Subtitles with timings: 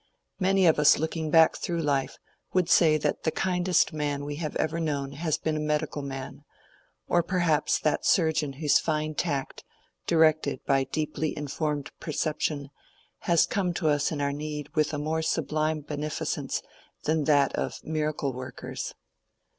[0.39, 2.17] Many of us looking back through life
[2.53, 6.43] would say that the kindest man we have ever known has been a medical man,
[7.07, 9.63] or perhaps that surgeon whose fine tact,
[10.07, 12.71] directed by deeply informed perception,
[13.29, 16.63] has come to us in our need with a more sublime beneficence
[17.03, 18.95] than that of miracle workers.